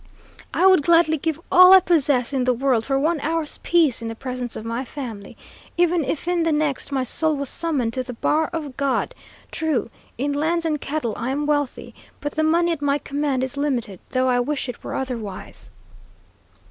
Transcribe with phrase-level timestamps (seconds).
[0.51, 4.07] "I would gladly give all I possess in the world for one hour's peace in
[4.07, 5.37] the presence of my family,
[5.77, 9.13] even if in the next my soul was summoned to the bar of God.
[9.51, 13.57] True, in lands and cattle I am wealthy, but the money at my command is
[13.57, 15.69] limited, though I wish it were otherwise."